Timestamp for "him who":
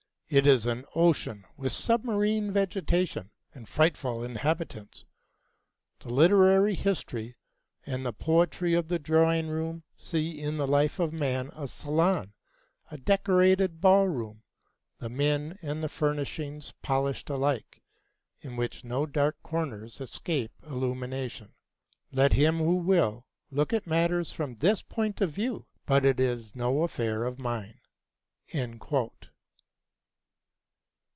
22.31-22.75